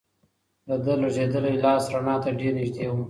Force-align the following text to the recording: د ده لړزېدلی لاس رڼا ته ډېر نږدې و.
د 0.67 0.69
ده 0.83 0.93
لړزېدلی 1.01 1.55
لاس 1.63 1.83
رڼا 1.93 2.15
ته 2.23 2.29
ډېر 2.39 2.53
نږدې 2.59 2.85
و. 2.89 2.93